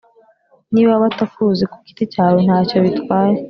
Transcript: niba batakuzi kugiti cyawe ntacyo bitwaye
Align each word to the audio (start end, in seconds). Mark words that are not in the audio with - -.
niba 0.73 1.01
batakuzi 1.03 1.63
kugiti 1.73 2.03
cyawe 2.13 2.37
ntacyo 2.45 2.77
bitwaye 2.85 3.35